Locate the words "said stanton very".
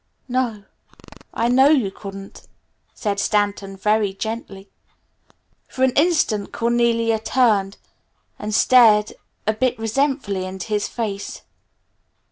2.95-4.15